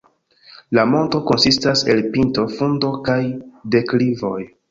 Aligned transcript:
La 0.77 0.85
monto 0.93 1.19
konsistas 1.31 1.83
el 1.95 2.01
pinto, 2.15 2.45
fundo 2.55 2.91
kaj 3.09 3.21
deklivoj. 3.77 4.37